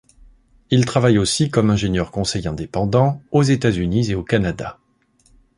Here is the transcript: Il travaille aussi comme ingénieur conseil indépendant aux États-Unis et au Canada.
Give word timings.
Il 0.71 0.83
travaille 0.87 1.19
aussi 1.19 1.51
comme 1.51 1.69
ingénieur 1.69 2.09
conseil 2.09 2.47
indépendant 2.47 3.21
aux 3.29 3.43
États-Unis 3.43 4.09
et 4.09 4.15
au 4.15 4.23
Canada. 4.23 4.79